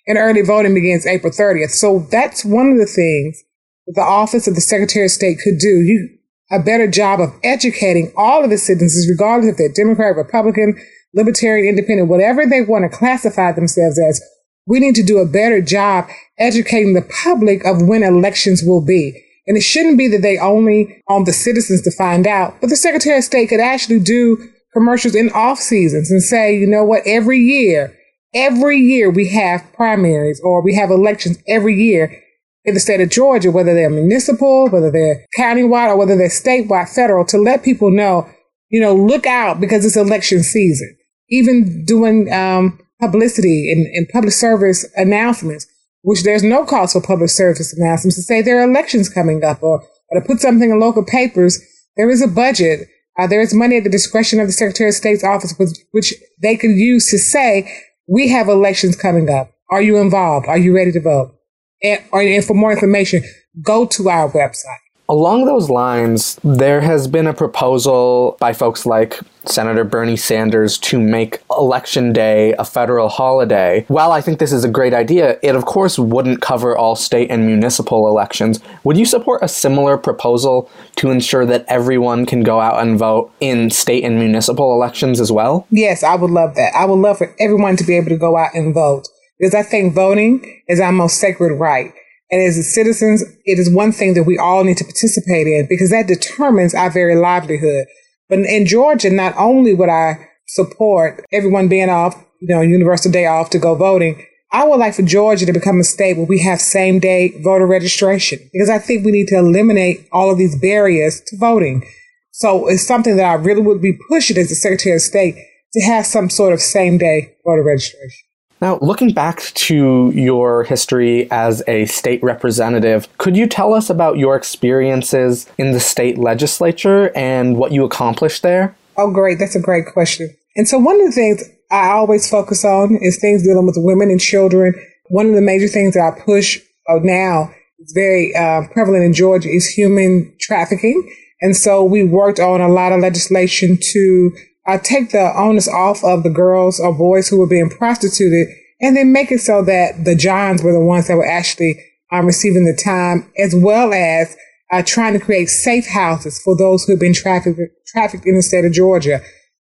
And 0.07 0.17
early 0.17 0.41
voting 0.41 0.73
begins 0.73 1.05
April 1.05 1.33
30th. 1.33 1.71
So 1.71 2.07
that's 2.09 2.45
one 2.45 2.71
of 2.71 2.77
the 2.77 2.85
things 2.85 3.43
that 3.85 3.95
the 3.95 4.07
office 4.07 4.47
of 4.47 4.55
the 4.55 4.61
Secretary 4.61 5.07
of 5.07 5.11
State 5.11 5.39
could 5.43 5.57
do. 5.59 5.81
You, 5.81 6.17
a 6.49 6.59
better 6.59 6.87
job 6.87 7.19
of 7.19 7.33
educating 7.43 8.13
all 8.15 8.45
of 8.45 8.49
the 8.49 8.57
citizens, 8.57 9.05
regardless 9.09 9.51
if 9.51 9.57
they're 9.57 9.67
Democrat, 9.67 10.15
Republican, 10.15 10.79
Libertarian, 11.13 11.67
Independent, 11.67 12.07
whatever 12.07 12.45
they 12.45 12.61
want 12.61 12.89
to 12.89 12.97
classify 12.97 13.51
themselves 13.51 13.99
as, 13.99 14.21
we 14.67 14.79
need 14.79 14.95
to 14.95 15.03
do 15.03 15.17
a 15.17 15.25
better 15.25 15.61
job 15.61 16.07
educating 16.37 16.93
the 16.93 17.09
public 17.23 17.65
of 17.65 17.87
when 17.87 18.03
elections 18.03 18.61
will 18.63 18.81
be. 18.81 19.23
And 19.47 19.57
it 19.57 19.61
shouldn't 19.61 19.97
be 19.97 20.09
that 20.09 20.21
they 20.21 20.37
only 20.37 21.01
on 21.07 21.23
the 21.23 21.33
citizens 21.33 21.81
to 21.83 21.91
find 21.91 22.27
out, 22.27 22.59
but 22.59 22.69
the 22.69 22.75
Secretary 22.75 23.17
of 23.17 23.23
State 23.23 23.47
could 23.47 23.61
actually 23.61 23.99
do 23.99 24.49
commercials 24.73 25.15
in 25.15 25.31
off 25.31 25.57
seasons 25.57 26.11
and 26.11 26.21
say, 26.21 26.55
you 26.55 26.67
know 26.67 26.83
what, 26.83 27.01
every 27.05 27.39
year, 27.39 27.97
every 28.33 28.77
year 28.77 29.09
we 29.09 29.29
have 29.29 29.65
primaries 29.73 30.41
or 30.43 30.61
we 30.61 30.75
have 30.75 30.91
elections 30.91 31.37
every 31.47 31.75
year 31.75 32.21
in 32.65 32.73
the 32.73 32.79
state 32.81 32.99
of 32.99 33.09
Georgia, 33.09 33.49
whether 33.49 33.73
they're 33.73 33.89
municipal, 33.89 34.67
whether 34.67 34.91
they're 34.91 35.25
countywide, 35.37 35.87
or 35.87 35.97
whether 35.97 36.17
they're 36.17 36.27
statewide, 36.27 36.93
federal, 36.93 37.23
to 37.25 37.37
let 37.37 37.63
people 37.63 37.89
know, 37.89 38.29
you 38.69 38.81
know, 38.81 38.93
look 38.93 39.25
out 39.25 39.61
because 39.61 39.85
it's 39.85 39.95
election 39.95 40.43
season. 40.43 40.95
Even 41.29 41.85
doing 41.85 42.31
um, 42.31 42.77
publicity 42.99 43.71
and, 43.71 43.85
and 43.95 44.07
public 44.09 44.33
service 44.33 44.85
announcements, 44.95 45.67
which 46.01 46.23
there's 46.23 46.43
no 46.43 46.65
cause 46.65 46.93
for 46.93 47.01
public 47.01 47.29
service 47.29 47.73
announcements 47.73 48.15
to 48.15 48.21
say 48.21 48.41
there 48.41 48.59
are 48.59 48.69
elections 48.69 49.09
coming 49.09 49.43
up 49.43 49.61
or, 49.61 49.83
or 50.09 50.21
to 50.21 50.27
put 50.27 50.39
something 50.39 50.69
in 50.69 50.79
local 50.79 51.03
papers. 51.03 51.59
There 51.95 52.09
is 52.09 52.21
a 52.21 52.27
budget. 52.27 52.87
Uh, 53.19 53.27
there 53.27 53.41
is 53.41 53.53
money 53.53 53.77
at 53.77 53.83
the 53.83 53.89
discretion 53.89 54.39
of 54.39 54.47
the 54.47 54.53
Secretary 54.53 54.89
of 54.89 54.95
State's 54.95 55.23
office, 55.23 55.55
with, 55.57 55.77
which 55.91 56.13
they 56.41 56.55
could 56.55 56.71
use 56.71 57.09
to 57.09 57.17
say, 57.17 57.71
we 58.07 58.29
have 58.29 58.47
elections 58.47 58.95
coming 58.95 59.29
up. 59.29 59.51
Are 59.69 59.81
you 59.81 59.97
involved? 59.97 60.47
Are 60.47 60.57
you 60.57 60.75
ready 60.75 60.91
to 60.91 61.01
vote? 61.01 61.35
And, 61.83 62.01
or, 62.11 62.21
and 62.21 62.45
for 62.45 62.53
more 62.53 62.71
information, 62.71 63.23
go 63.61 63.85
to 63.87 64.09
our 64.09 64.31
website. 64.31 64.77
Along 65.09 65.45
those 65.45 65.69
lines, 65.69 66.37
there 66.43 66.81
has 66.81 67.07
been 67.07 67.27
a 67.27 67.33
proposal 67.33 68.37
by 68.39 68.53
folks 68.53 68.85
like 68.85 69.19
Senator 69.49 69.83
Bernie 69.83 70.15
Sanders 70.15 70.77
to 70.79 70.99
make 70.99 71.41
Election 71.51 72.13
Day 72.13 72.53
a 72.53 72.65
federal 72.65 73.09
holiday. 73.09 73.85
While 73.87 74.11
I 74.11 74.21
think 74.21 74.39
this 74.39 74.53
is 74.53 74.63
a 74.63 74.69
great 74.69 74.93
idea, 74.93 75.39
it 75.41 75.55
of 75.55 75.65
course 75.65 75.97
wouldn't 75.97 76.41
cover 76.41 76.77
all 76.77 76.95
state 76.95 77.31
and 77.31 77.45
municipal 77.45 78.07
elections. 78.07 78.59
Would 78.83 78.97
you 78.97 79.05
support 79.05 79.43
a 79.43 79.47
similar 79.47 79.97
proposal 79.97 80.69
to 80.97 81.11
ensure 81.11 81.45
that 81.45 81.65
everyone 81.67 82.25
can 82.25 82.43
go 82.43 82.59
out 82.59 82.81
and 82.81 82.97
vote 82.97 83.31
in 83.39 83.69
state 83.69 84.03
and 84.03 84.19
municipal 84.19 84.73
elections 84.73 85.19
as 85.19 85.31
well? 85.31 85.67
Yes, 85.69 86.03
I 86.03 86.15
would 86.15 86.31
love 86.31 86.55
that. 86.55 86.73
I 86.75 86.85
would 86.85 86.99
love 86.99 87.17
for 87.17 87.35
everyone 87.39 87.75
to 87.77 87.83
be 87.83 87.95
able 87.97 88.09
to 88.09 88.17
go 88.17 88.37
out 88.37 88.53
and 88.53 88.73
vote 88.73 89.07
because 89.39 89.53
I 89.53 89.63
think 89.63 89.93
voting 89.93 90.61
is 90.67 90.79
our 90.79 90.91
most 90.91 91.17
sacred 91.17 91.55
right. 91.55 91.93
And 92.29 92.41
as 92.41 92.73
citizens, 92.73 93.23
it 93.45 93.57
is 93.57 93.73
one 93.73 93.91
thing 93.91 94.13
that 94.15 94.23
we 94.23 94.37
all 94.37 94.63
need 94.63 94.77
to 94.77 94.83
participate 94.83 95.47
in 95.47 95.65
because 95.69 95.91
that 95.91 96.07
determines 96.07 96.75
our 96.75 96.89
very 96.89 97.15
livelihood. 97.15 97.87
But 98.29 98.39
in 98.39 98.65
Georgia, 98.65 99.09
not 99.09 99.35
only 99.37 99.73
would 99.73 99.89
I 99.89 100.27
support 100.47 101.25
everyone 101.31 101.67
being 101.67 101.89
off, 101.89 102.15
you 102.41 102.53
know, 102.53 102.61
universal 102.61 103.11
day 103.11 103.25
off 103.25 103.49
to 103.51 103.59
go 103.59 103.75
voting, 103.75 104.25
I 104.51 104.65
would 104.65 104.79
like 104.79 104.95
for 104.95 105.01
Georgia 105.01 105.45
to 105.45 105.53
become 105.53 105.79
a 105.79 105.83
state 105.83 106.17
where 106.17 106.25
we 106.25 106.41
have 106.41 106.61
same 106.61 106.99
day 106.99 107.33
voter 107.43 107.67
registration 107.67 108.39
because 108.53 108.69
I 108.69 108.79
think 108.79 109.05
we 109.05 109.11
need 109.11 109.27
to 109.27 109.37
eliminate 109.37 110.07
all 110.11 110.31
of 110.31 110.37
these 110.37 110.57
barriers 110.57 111.21
to 111.27 111.37
voting. 111.37 111.85
So 112.31 112.67
it's 112.67 112.85
something 112.85 113.17
that 113.17 113.25
I 113.25 113.33
really 113.33 113.61
would 113.61 113.81
be 113.81 113.97
pushing 114.09 114.37
as 114.37 114.49
the 114.49 114.55
Secretary 114.55 114.95
of 114.95 115.01
State 115.01 115.35
to 115.73 115.81
have 115.81 116.05
some 116.05 116.29
sort 116.29 116.53
of 116.53 116.61
same 116.61 116.97
day 116.97 117.35
voter 117.45 117.63
registration. 117.63 118.26
Now, 118.59 118.79
looking 118.81 119.13
back 119.13 119.41
to 119.41 120.11
your 120.15 120.63
history 120.63 121.29
as 121.31 121.61
a 121.67 121.85
state 121.85 122.23
representative, 122.23 123.07
could 123.19 123.37
you 123.37 123.45
tell 123.45 123.73
us 123.73 123.89
about 123.89 124.17
your 124.17 124.35
experiences 124.35 125.47
in 125.59 125.73
the 125.73 125.79
state 125.79 126.17
legislature 126.17 127.11
and 127.15 127.57
what 127.57 127.71
you 127.71 127.85
accomplished 127.85 128.41
there? 128.41 128.75
Oh, 128.97 129.11
great. 129.11 129.37
That's 129.37 129.55
a 129.55 129.61
great 129.61 129.85
question. 129.85 130.35
And 130.55 130.67
so, 130.67 130.79
one 130.79 130.99
of 130.99 131.05
the 131.05 131.11
things 131.11 131.43
I 131.69 131.89
always 131.89 132.27
focus 132.29 132.65
on 132.65 132.97
is 132.99 133.19
things 133.19 133.43
dealing 133.43 133.67
with 133.67 133.75
women 133.77 134.09
and 134.09 134.19
children. 134.19 134.73
One 135.09 135.27
of 135.27 135.35
the 135.35 135.41
major 135.41 135.67
things 135.67 135.93
that 135.93 136.13
I 136.13 136.19
push 136.19 136.59
uh, 136.89 136.99
now 137.03 137.51
is 137.79 137.91
very 137.93 138.33
uh, 138.35 138.61
prevalent 138.73 139.03
in 139.03 139.13
Georgia 139.13 139.49
is 139.49 139.67
human 139.67 140.33
trafficking. 140.39 141.07
And 141.41 141.55
so 141.55 141.83
we 141.83 142.03
worked 142.03 142.39
on 142.39 142.61
a 142.61 142.67
lot 142.67 142.91
of 142.91 143.01
legislation 143.01 143.77
to 143.91 144.31
uh, 144.67 144.77
take 144.77 145.11
the 145.11 145.33
onus 145.35 145.67
off 145.67 146.03
of 146.03 146.23
the 146.23 146.29
girls 146.29 146.79
or 146.79 146.93
boys 146.93 147.29
who 147.29 147.39
were 147.39 147.47
being 147.47 147.69
prostituted 147.69 148.47
and 148.81 148.95
then 148.95 149.11
make 149.11 149.31
it 149.31 149.39
so 149.39 149.63
that 149.63 150.05
the 150.05 150.15
Johns 150.15 150.61
were 150.61 150.73
the 150.73 150.79
ones 150.79 151.07
that 151.07 151.17
were 151.17 151.25
actually 151.25 151.81
um, 152.11 152.25
receiving 152.25 152.65
the 152.65 152.79
time, 152.79 153.31
as 153.37 153.55
well 153.55 153.93
as 153.93 154.35
uh, 154.71 154.83
trying 154.85 155.13
to 155.13 155.19
create 155.19 155.47
safe 155.47 155.87
houses 155.87 156.39
for 156.43 156.55
those 156.55 156.83
who 156.83 156.93
have 156.93 156.99
been 156.99 157.13
trafficked, 157.13 157.59
trafficked 157.87 158.25
in 158.25 158.35
the 158.35 158.41
state 158.41 158.65
of 158.65 158.73
Georgia. 158.73 159.21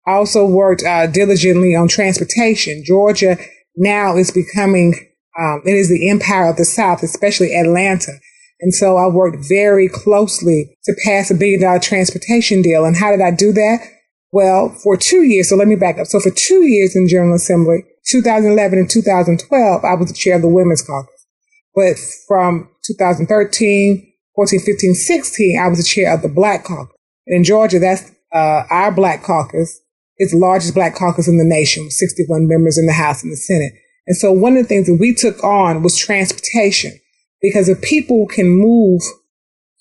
I 0.06 0.14
also 0.14 0.46
worked 0.46 0.84
uh, 0.84 1.08
diligently 1.08 1.76
on 1.76 1.88
transportation. 1.88 2.84
Georgia 2.86 3.38
now 3.76 4.18
is 4.18 4.32
becoming, 4.32 4.94
um, 5.40 5.62
it 5.66 5.74
is 5.74 5.90
the 5.90 6.10
empire 6.10 6.50
of 6.50 6.58
the 6.58 6.66
South, 6.66 7.04
especially 7.04 7.56
Atlanta. 7.56 8.12
And 8.62 8.74
so 8.74 8.98
I 8.98 9.08
worked 9.08 9.38
very 9.48 9.88
closely 9.88 10.76
to 10.84 10.94
pass 11.06 11.32
a 11.32 11.36
billion 11.36 11.62
dollar 11.62 11.80
transportation 11.80 12.62
deal. 12.62 12.86
And 12.86 12.98
how 12.98 13.12
did 13.12 13.22
I 13.22 13.32
do 13.32 13.54
that? 13.54 13.80
Well, 14.32 14.70
for 14.84 14.96
two 14.96 15.24
years, 15.24 15.50
so 15.50 15.56
let 15.56 15.68
me 15.68 15.76
back 15.76 15.98
up. 15.98 16.08
So 16.08 16.20
for 16.20 16.30
two 16.30 16.64
years 16.66 16.96
in 16.96 17.08
General 17.08 17.36
Assembly, 17.36 17.84
2011 18.08 18.78
and 18.78 18.90
2012, 18.90 19.84
I 19.84 19.94
was 19.96 20.08
the 20.08 20.14
chair 20.14 20.36
of 20.36 20.42
the 20.42 20.48
Women's 20.48 20.84
Caucus. 20.84 21.26
But 21.76 21.98
from 22.28 22.70
2013, 22.86 24.14
14, 24.36 24.60
15, 24.60 24.94
16, 24.94 25.60
I 25.60 25.68
was 25.68 25.80
the 25.80 25.84
chair 25.84 26.14
of 26.14 26.22
the 26.22 26.30
Black 26.30 26.64
Caucus. 26.64 26.96
And 27.28 27.38
in 27.38 27.44
Georgia, 27.44 27.80
that's 27.80 28.12
uh, 28.34 28.64
our 28.70 28.92
Black 28.92 29.24
Caucus. 29.24 29.82
It's 30.18 30.34
the 30.34 30.38
largest 30.38 30.76
Black 30.76 30.96
caucus 30.96 31.28
in 31.28 31.38
the 31.38 31.46
nation, 31.46 31.86
with 31.86 31.94
61 31.94 32.48
members 32.48 32.78
in 32.78 32.86
the 32.86 32.94
House 32.94 33.24
and 33.24 33.32
the 33.32 33.38
Senate. 33.38 33.74
And 34.06 34.18
so 34.18 34.32
one 34.32 34.58
of 34.58 34.64
the 34.64 34.68
things 34.68 34.88
that 34.88 34.98
we 35.00 35.14
took 35.14 35.44
on 35.44 35.82
was 35.82 35.96
transportation, 35.98 37.00
because 37.42 37.70
if 37.70 37.82
people 37.82 38.28
can 38.28 38.50
move 38.50 39.02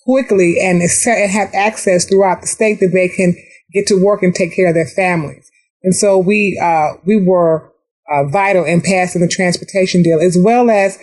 quickly 0.05 0.57
and 0.61 0.81
have 0.83 1.51
access 1.55 2.05
throughout 2.05 2.41
the 2.41 2.47
state, 2.47 2.81
that 2.81 2.93
they 2.93 3.09
can 3.09 3.35
get 3.73 3.87
to 3.89 4.03
work 4.03 4.23
and 4.23 4.35
take 4.35 4.55
care 4.55 4.69
of 4.69 4.75
their 4.75 4.87
families. 4.87 5.51
And 5.83 5.95
so 5.95 6.19
we 6.19 6.59
uh, 6.63 6.95
we 7.05 7.23
were 7.23 7.73
uh, 8.11 8.25
vital 8.29 8.65
in 8.65 8.81
passing 8.81 9.21
the 9.21 9.29
transportation 9.29 10.03
deal, 10.03 10.21
as 10.21 10.37
well 10.39 10.71
as 10.71 10.99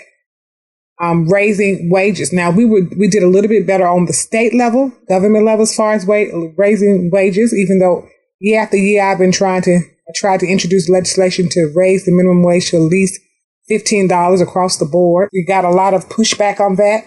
um, 1.02 1.28
raising 1.28 1.90
wages. 1.90 2.34
Now 2.34 2.52
we 2.52 2.66
would 2.66 2.98
we 2.98 3.08
did 3.08 3.24
a 3.24 3.28
little 3.28 3.50
bit 3.50 3.68
better 3.68 3.88
on 3.88 4.06
the 4.06 4.14
state 4.14 4.54
level, 4.54 4.92
government 5.08 5.46
level, 5.46 5.64
as 5.64 5.76
far 5.76 5.94
as 5.94 6.06
wa- 6.06 6.52
raising 6.58 7.10
wages. 7.12 7.54
Even 7.54 7.80
though 7.80 8.08
year 8.40 8.62
after 8.62 8.78
year 8.78 9.04
I've 9.04 9.18
been 9.18 9.32
trying 9.32 9.62
to 9.64 9.80
try 10.16 10.38
to 10.38 10.46
introduce 10.46 10.90
legislation 10.90 11.50
to 11.50 11.72
raise 11.76 12.06
the 12.06 12.12
minimum 12.12 12.44
wage 12.44 12.70
to 12.72 12.78
at 12.78 12.82
least 12.84 13.20
fifteen 13.68 14.08
dollars 14.08 14.42
across 14.42 14.78
the 14.78 14.86
board. 14.86 15.30
We 15.34 15.46
got 15.46 15.66
a 15.66 15.70
lot 15.72 15.94
of 15.94 16.10
pushback 16.10 16.60
on 16.60 16.76
that, 16.76 17.04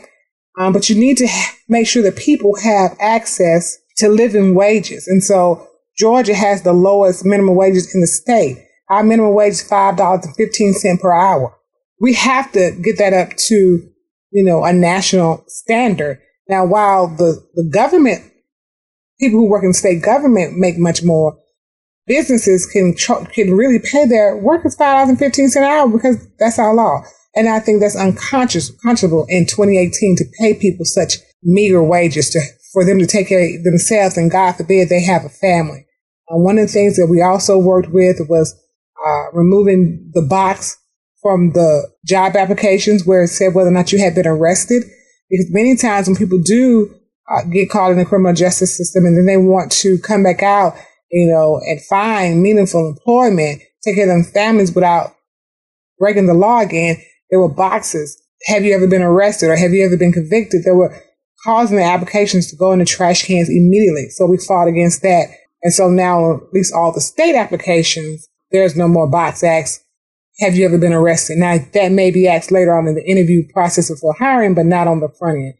um, 0.59 0.73
but 0.73 0.89
you 0.89 0.97
need 0.97 1.19
to 1.19 1.29
make 1.69 1.87
sure 1.87 2.03
that 2.03 2.17
people 2.17 2.57
have 2.57 2.97
access 2.99 3.79
to 3.99 4.09
living 4.09 4.55
wages, 4.55 5.07
and 5.07 5.23
so 5.23 5.67
Georgia 5.97 6.35
has 6.35 6.63
the 6.63 6.73
lowest 6.73 7.25
minimum 7.25 7.57
wages 7.57 7.95
in 7.95 8.01
the 8.01 8.07
state. 8.07 8.65
Our 8.89 9.03
minimum 9.03 9.35
wage 9.35 9.55
is 9.55 9.63
five 9.63 9.97
dollars 9.97 10.27
and 10.27 10.37
fifteen 10.37 10.73
cent 10.73 11.01
per 11.01 11.13
hour 11.13 11.55
we 12.01 12.15
have 12.15 12.53
to 12.53 12.73
get 12.83 12.99
that 12.99 13.13
up 13.13 13.37
to, 13.37 13.83
you 14.31 14.45
know, 14.45 14.65
a 14.65 14.73
national 14.73 15.45
standard. 15.49 16.21
Now, 16.49 16.65
while 16.65 17.09
the, 17.09 17.45
the 17.55 17.69
government, 17.73 18.25
people 19.21 19.41
who 19.41 19.49
work 19.49 19.65
in 19.65 19.73
state 19.73 20.03
government 20.03 20.57
make 20.57 20.79
much 20.79 21.03
more, 21.03 21.37
businesses 22.07 22.67
can 22.67 22.95
can 22.95 23.55
really 23.55 23.79
pay 23.79 24.07
their 24.07 24.37
workers 24.37 24.75
five 24.77 24.95
dollars 24.95 25.09
and 25.11 25.19
fifteen 25.19 25.49
cent 25.49 25.67
an 25.67 25.71
hour 25.71 25.89
because 25.89 26.17
that's 26.39 26.59
our 26.59 26.75
law. 26.75 27.03
And 27.35 27.49
I 27.49 27.61
think 27.61 27.81
that's 27.81 27.97
unconscious, 27.97 28.71
unconscionable 28.71 29.27
in 29.29 29.45
2018 29.47 30.17
to 30.17 30.25
pay 30.41 30.55
people 30.55 30.85
such 30.85 31.19
meager 31.43 31.83
wages 31.83 32.31
to 32.31 32.41
for 32.73 32.85
them 32.85 32.99
to 32.99 33.07
take 33.07 33.29
care 33.29 33.57
of 33.57 33.65
themselves, 33.65 34.17
and 34.17 34.31
God 34.31 34.53
forbid 34.53 34.89
they 34.89 35.03
have 35.03 35.25
a 35.25 35.31
family. 35.31 35.87
Uh, 36.31 36.37
one 36.37 36.59
of 36.59 36.67
the 36.67 36.73
things 36.73 36.97
that 36.97 37.09
we 37.11 37.23
also 37.23 37.59
worked 37.59 37.89
with 37.91 38.21
was 38.29 38.55
uh, 39.07 39.33
removing 39.33 40.11
the 40.13 40.23
box 40.23 40.77
from 41.23 41.53
the 41.53 41.89
job 42.07 42.37
applications 42.37 43.07
where 43.07 43.23
it 43.23 43.29
said 43.29 43.55
whether 43.55 43.69
or 43.69 43.73
not 43.73 43.93
you 43.93 43.99
had 43.99 44.15
been 44.15 44.27
arrested. 44.27 44.85
Because 45.31 45.47
many 45.51 45.77
times 45.77 46.07
when 46.07 46.17
people 46.17 46.39
do 46.39 46.95
uh, 47.31 47.45
get 47.51 47.71
caught 47.71 47.91
in 47.91 47.99
the 47.99 48.05
criminal 48.05 48.35
justice 48.35 48.77
system 48.77 49.05
and 49.05 49.17
then 49.17 49.27
they 49.27 49.37
want 49.37 49.73
to 49.73 49.99
come 49.99 50.23
back 50.23 50.43
out, 50.43 50.75
you 51.11 51.27
know, 51.27 51.61
and 51.67 51.83
find 51.85 52.43
meaningful 52.43 52.89
employment, 52.89 53.63
take 53.83 53.97
care 53.97 54.05
of 54.05 54.25
their 54.25 54.33
families 54.33 54.75
without 54.75 55.15
breaking 55.99 56.27
the 56.27 56.35
law 56.35 56.61
again, 56.61 56.97
there 57.31 57.41
were 57.41 57.49
boxes. 57.49 58.21
Have 58.47 58.65
you 58.65 58.75
ever 58.75 58.87
been 58.87 59.03
arrested 59.03 59.51
or 59.51 59.57
have 59.57 59.73
you 59.73 59.85
ever 59.85 59.97
been 59.97 60.13
convicted? 60.13 60.63
There 60.65 60.77
were 60.77 60.97
causing 61.45 61.77
the 61.77 61.85
applications 61.85 62.51
to 62.51 62.57
go 62.57 62.73
in 62.73 62.79
the 62.79 62.85
trash 62.85 63.25
cans 63.25 63.49
immediately. 63.49 64.09
So 64.11 64.27
we 64.27 64.39
fought 64.39 64.69
against 64.69 65.03
that. 65.03 65.29
And 65.63 65.73
so 65.73 65.89
now 65.89 66.35
at 66.35 66.53
least 66.53 66.75
all 66.75 66.93
the 66.93 67.01
state 67.01 67.37
applications, 67.37 68.29
there's 68.51 68.77
no 68.77 68.89
more 68.89 69.09
box 69.09 69.43
acts 69.43 69.81
have 70.41 70.55
you 70.55 70.65
ever 70.65 70.79
been 70.79 70.93
arrested? 70.93 71.39
Now 71.39 71.59
that 71.75 71.93
may 71.93 72.11
be 72.11 72.29
asked 72.29 72.53
later 72.53 72.77
on 72.77 72.87
in 72.87 72.95
the 72.95 73.05
interview 73.05 73.43
process 73.53 73.91
before 73.91 74.15
hiring, 74.19 74.55
but 74.55 74.67
not 74.67 74.87
on 74.87 75.01
the 75.01 75.09
front 75.19 75.39
end. 75.39 75.55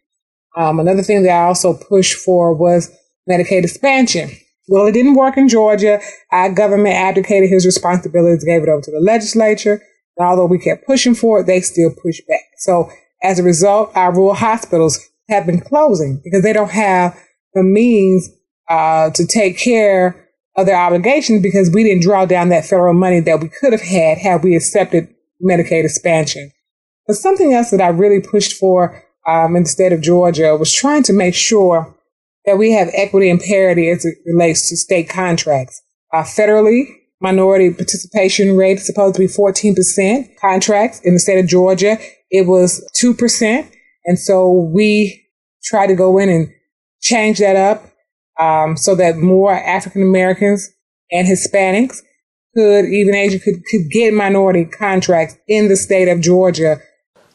Um, 0.57 0.81
another 0.81 1.03
thing 1.03 1.23
that 1.25 1.31
I 1.31 1.47
also 1.47 1.75
pushed 1.75 2.15
for 2.15 2.55
was 2.55 2.91
Medicaid 3.29 3.65
expansion. 3.65 4.31
Well, 4.69 4.87
it 4.87 4.93
didn't 4.93 5.17
work 5.17 5.37
in 5.37 5.49
Georgia. 5.49 6.01
Our 6.31 6.53
government 6.53 6.95
abdicated 6.95 7.51
his 7.51 7.67
responsibilities, 7.67 8.45
gave 8.45 8.63
it 8.63 8.69
over 8.69 8.83
to 8.83 8.91
the 8.91 9.01
legislature. 9.01 9.83
And 10.17 10.27
although 10.27 10.47
we 10.47 10.59
kept 10.59 10.87
pushing 10.87 11.15
for 11.15 11.41
it, 11.41 11.47
they 11.47 11.61
still 11.61 11.91
pushed 12.03 12.27
back. 12.29 12.43
So 12.59 12.91
as 13.23 13.39
a 13.39 13.43
result, 13.43 13.91
our 13.97 14.15
rural 14.15 14.35
hospitals 14.35 14.99
have 15.29 15.47
been 15.47 15.61
closing 15.61 16.21
because 16.25 16.43
they 16.43 16.53
don't 16.53 16.71
have 16.71 17.19
the 17.55 17.63
means 17.63 18.29
uh, 18.69 19.11
to 19.11 19.27
take 19.27 19.59
care 19.59 20.29
of 20.57 20.67
their 20.67 20.77
obligations 20.77 21.43
because 21.43 21.71
we 21.73 21.85
didn't 21.85 22.03
draw 22.03 22.27
down 22.27 22.49
that 22.49 22.65
federal 22.65 22.95
money 22.95 23.21
that 23.21 23.41
we 23.41 23.49
could 23.49 23.73
have 23.73 23.83
had 23.83 24.19
had 24.19 24.43
we 24.43 24.57
accepted 24.57 25.09
Medicaid 25.43 25.85
expansion. 25.85 26.51
But 27.07 27.17
something 27.17 27.55
else 27.55 27.71
that 27.71 27.81
I 27.81 27.89
really 27.89 28.21
pushed 28.21 28.55
for 28.55 29.03
um, 29.27 29.57
in 29.57 29.63
the 29.63 29.69
state 29.69 29.93
of 29.93 30.01
Georgia 30.01 30.57
was 30.57 30.73
trying 30.73 31.03
to 31.05 31.13
make 31.13 31.35
sure 31.35 31.95
that 32.45 32.59
we 32.59 32.73
have 32.73 32.89
equity 32.93 33.31
and 33.31 33.41
parity 33.41 33.89
as 33.89 34.05
it 34.05 34.19
relates 34.27 34.69
to 34.69 34.77
state 34.77 35.09
contracts. 35.09 35.81
Uh, 36.13 36.23
federally, 36.23 36.85
minority 37.21 37.73
participation 37.73 38.57
rate 38.57 38.79
is 38.79 38.87
supposed 38.87 39.17
to 39.17 39.21
be 39.21 39.27
14% 39.27 40.37
contracts. 40.41 41.01
In 41.01 41.15
the 41.15 41.21
state 41.21 41.39
of 41.39 41.47
Georgia, 41.47 41.99
it 42.31 42.47
was 42.47 42.87
2%. 43.01 43.71
And 44.09 44.19
so 44.19 44.51
we 44.51 45.23
tried 45.63 45.89
to 45.89 45.95
go 45.95 46.17
in 46.17 46.31
and 46.31 46.49
change 47.03 47.39
that 47.41 47.57
up 47.57 47.85
um, 48.41 48.75
so 48.79 48.95
that 48.95 49.19
more 49.19 49.53
African 49.53 50.01
Americans 50.01 50.67
and 51.13 51.29
Hispanics 51.29 51.99
could, 52.57 52.87
even 52.87 53.15
Asian, 53.15 53.39
could, 53.39 53.63
could 53.71 53.91
get 53.91 54.15
minority 54.15 54.65
contracts 54.65 55.37
in 55.47 55.69
the 55.69 55.77
state 55.77 56.09
of 56.09 56.23
Georgia. 56.23 56.79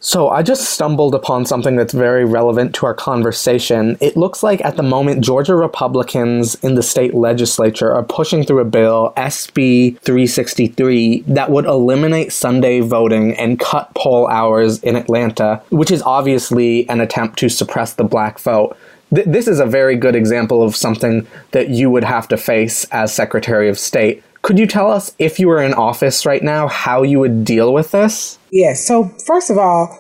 So 0.06 0.28
I 0.28 0.44
just 0.44 0.70
stumbled 0.70 1.16
upon 1.16 1.46
something 1.46 1.78
that's 1.78 1.94
very 1.94 2.26
relevant 2.26 2.76
to 2.76 2.86
our 2.86 2.94
conversation. 2.94 3.98
It 4.02 4.18
looks 4.18 4.44
like 4.44 4.60
at 4.60 4.76
the 4.76 4.84
moment 4.84 5.24
Georgia 5.24 5.56
Republicans 5.56 6.56
in 6.56 6.76
the 6.76 6.84
state 6.84 7.14
legislature 7.14 7.90
are 7.90 8.04
pushing 8.04 8.44
through 8.44 8.60
a 8.60 8.66
bill, 8.66 9.14
SB 9.16 9.98
363, 10.00 11.22
that 11.28 11.52
would 11.52 11.64
eliminate 11.64 12.34
Sunday 12.34 12.82
voting 12.82 13.34
and 13.36 13.62
cut 13.62 13.96
poll 13.96 14.28
hours 14.28 14.84
in 14.84 14.98
Atlanta, 14.98 15.62
which 15.70 15.90
is 15.90 16.02
obviously 16.02 16.88
an 16.90 17.00
attempt 17.00 17.40
to 17.40 17.48
suppress 17.48 17.94
the 17.94 18.04
black 18.04 18.40
vote 18.40 18.76
th- 19.16 19.28
this 19.28 19.48
is 19.48 19.62
a 19.62 19.66
very 19.66 19.96
good 19.96 20.18
example 20.18 20.64
of 20.64 20.76
something 20.76 21.26
that 21.52 21.70
you 21.70 21.90
would 21.90 22.04
have 22.04 22.28
to 22.28 22.36
face 22.36 22.84
as 22.92 23.14
Secretary 23.14 23.70
of 23.70 23.80
State. 23.80 24.22
Could 24.42 24.60
you 24.60 24.68
tell 24.68 24.92
us, 24.92 25.16
if 25.20 25.40
you 25.40 25.48
were 25.48 25.62
in 25.62 25.74
office 25.74 26.26
right 26.26 26.44
now, 26.44 26.68
how 26.68 27.04
you 27.04 27.20
would 27.20 27.46
deal 27.46 27.72
with 27.74 27.92
this? 27.92 28.38
Yes. 28.54 28.86
So, 28.86 29.06
first 29.26 29.50
of 29.50 29.58
all, 29.58 30.00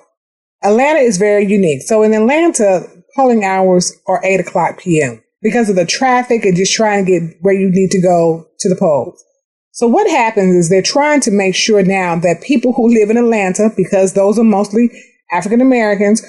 Atlanta 0.63 0.99
is 0.99 1.17
very 1.17 1.43
unique. 1.43 1.81
So, 1.81 2.03
in 2.03 2.13
Atlanta, 2.13 2.87
polling 3.15 3.43
hours 3.43 3.99
are 4.05 4.21
8 4.23 4.41
o'clock 4.41 4.77
p.m. 4.77 5.23
because 5.41 5.71
of 5.71 5.75
the 5.75 5.87
traffic 5.87 6.45
and 6.45 6.55
just 6.55 6.71
trying 6.71 7.03
to 7.03 7.11
get 7.11 7.37
where 7.41 7.55
you 7.55 7.71
need 7.71 7.89
to 7.89 7.99
go 7.99 8.47
to 8.59 8.69
the 8.69 8.75
polls. 8.75 9.23
So, 9.71 9.87
what 9.87 10.07
happens 10.07 10.53
is 10.55 10.69
they're 10.69 10.83
trying 10.83 11.19
to 11.21 11.31
make 11.31 11.55
sure 11.55 11.81
now 11.81 12.15
that 12.17 12.43
people 12.43 12.73
who 12.73 12.93
live 12.93 13.09
in 13.09 13.17
Atlanta, 13.17 13.71
because 13.75 14.13
those 14.13 14.37
are 14.37 14.43
mostly 14.43 14.91
African 15.31 15.59
Americans, 15.59 16.23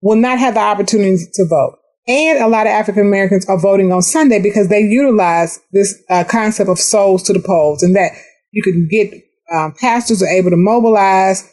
will 0.00 0.14
not 0.14 0.38
have 0.38 0.54
the 0.54 0.60
opportunity 0.60 1.24
to 1.34 1.44
vote. 1.44 1.76
And 2.06 2.38
a 2.38 2.46
lot 2.46 2.68
of 2.68 2.70
African 2.70 3.04
Americans 3.04 3.46
are 3.46 3.58
voting 3.58 3.90
on 3.90 4.02
Sunday 4.02 4.40
because 4.40 4.68
they 4.68 4.82
utilize 4.82 5.58
this 5.72 6.00
uh, 6.08 6.22
concept 6.22 6.70
of 6.70 6.78
souls 6.78 7.24
to 7.24 7.32
the 7.32 7.42
polls 7.44 7.82
and 7.82 7.96
that 7.96 8.12
you 8.52 8.62
can 8.62 8.86
get 8.88 9.12
um, 9.52 9.72
pastors 9.72 10.22
are 10.22 10.28
able 10.28 10.50
to 10.50 10.56
mobilize 10.56 11.50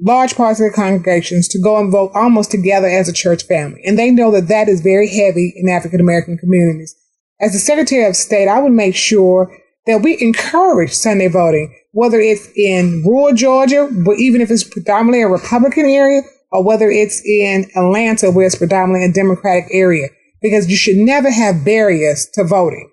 large 0.00 0.36
parts 0.36 0.60
of 0.60 0.64
their 0.64 0.72
congregations 0.72 1.48
to 1.48 1.60
go 1.60 1.78
and 1.78 1.90
vote 1.90 2.12
almost 2.14 2.50
together 2.50 2.86
as 2.86 3.08
a 3.08 3.12
church 3.12 3.44
family. 3.44 3.82
And 3.84 3.98
they 3.98 4.10
know 4.10 4.30
that 4.30 4.48
that 4.48 4.68
is 4.68 4.80
very 4.80 5.08
heavy 5.08 5.52
in 5.56 5.68
African 5.68 6.00
American 6.00 6.38
communities. 6.38 6.94
As 7.40 7.52
the 7.52 7.58
Secretary 7.58 8.04
of 8.04 8.16
State, 8.16 8.48
I 8.48 8.60
would 8.60 8.72
make 8.72 8.94
sure 8.94 9.56
that 9.86 10.02
we 10.02 10.20
encourage 10.20 10.92
Sunday 10.92 11.28
voting, 11.28 11.74
whether 11.92 12.20
it's 12.20 12.48
in 12.56 13.02
rural 13.04 13.34
Georgia, 13.34 13.88
but 14.04 14.18
even 14.18 14.40
if 14.40 14.50
it's 14.50 14.64
predominantly 14.64 15.22
a 15.22 15.28
Republican 15.28 15.86
area, 15.86 16.22
or 16.50 16.64
whether 16.64 16.90
it's 16.90 17.24
in 17.24 17.70
Atlanta, 17.76 18.30
where 18.30 18.46
it's 18.46 18.56
predominantly 18.56 19.08
a 19.08 19.12
Democratic 19.12 19.64
area, 19.72 20.08
because 20.42 20.68
you 20.68 20.76
should 20.76 20.96
never 20.96 21.30
have 21.30 21.64
barriers 21.64 22.26
to 22.34 22.44
voting. 22.44 22.90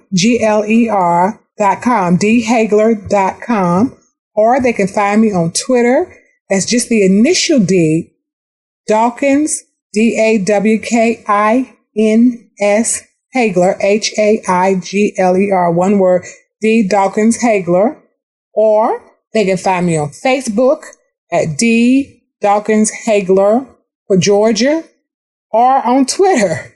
dot 1.57 1.81
com, 1.83 2.19
dhaigler.com, 2.19 3.97
or 4.35 4.61
they 4.61 4.73
can 4.73 4.89
find 4.89 5.23
me 5.23 5.33
on 5.33 5.53
Twitter. 5.53 6.13
That's 6.51 6.67
just 6.67 6.89
the 6.89 7.05
initial 7.05 7.61
D, 7.61 8.13
Dawkins, 8.87 9.63
D-A-W-K-I-N-S, 9.95 11.23
Haigler, 13.33 13.77
H-A-I-G-L-E-R, 13.81 15.73
one 15.73 15.99
word, 15.99 16.25
D 16.61 16.87
Dawkins 16.87 17.41
Haigler, 17.41 17.97
or 18.53 19.01
they 19.33 19.45
can 19.45 19.57
find 19.57 19.87
me 19.87 19.97
on 19.97 20.11
Facebook 20.11 20.85
at 21.33 21.57
D 21.57 22.23
Dawkins 22.41 22.91
Haigler 22.91 23.67
for 24.07 24.17
Georgia, 24.17 24.85
or 25.51 25.87
on 25.87 26.07
Twitter. 26.07 26.73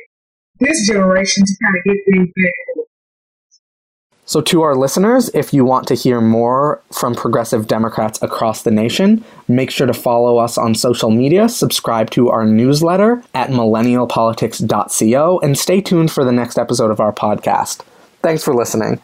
this 0.61 0.87
generation 0.87 1.43
to 1.45 1.53
kind 1.65 1.75
of 1.77 1.83
get 1.83 1.97
things 2.07 2.29
back. 2.39 2.86
So, 4.29 4.41
to 4.41 4.63
our 4.63 4.75
listeners, 4.75 5.31
if 5.35 5.55
you 5.55 5.65
want 5.65 5.87
to 5.87 5.95
hear 5.95 6.21
more 6.21 6.83
from 6.93 7.15
progressive 7.15 7.69
Democrats 7.69 8.21
across 8.23 8.63
the 8.63 8.73
nation, 8.73 9.25
make 9.47 9.71
sure 9.71 9.87
to 9.87 9.95
follow 9.95 10.39
us 10.39 10.59
on 10.59 10.75
social 10.75 11.11
media, 11.11 11.49
subscribe 11.49 12.11
to 12.11 12.29
our 12.31 12.45
newsletter 12.45 13.23
at 13.35 13.51
millennialpolitics.co, 13.51 15.39
and 15.41 15.57
stay 15.57 15.81
tuned 15.81 16.11
for 16.11 16.25
the 16.25 16.33
next 16.33 16.59
episode 16.59 16.91
of 16.91 16.99
our 16.99 17.13
podcast. 17.13 17.83
Thanks 18.21 18.43
for 18.43 18.53
listening. 18.53 19.01